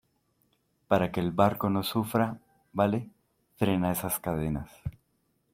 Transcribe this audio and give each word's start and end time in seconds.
para 0.87 1.11
que 1.11 1.19
el 1.19 1.29
barco 1.29 1.69
no 1.69 1.83
sufra. 1.83 2.39
vale. 2.73 3.11
frena 3.57 3.91
esas 3.91 4.19
cadenas. 4.19 4.71